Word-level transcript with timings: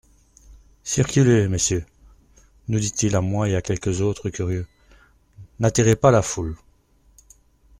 Circulez, 0.83 1.47
Messieurs, 1.47 1.85
nous 2.69 2.79
dit-il 2.79 3.15
à 3.15 3.21
moi 3.21 3.47
et 3.47 3.55
à 3.55 3.61
quelques 3.61 4.01
autres 4.01 4.31
curieux; 4.31 4.65
n'attirez 5.59 5.95
pas 5.95 6.09
la 6.09 6.23
foule. 6.23 6.57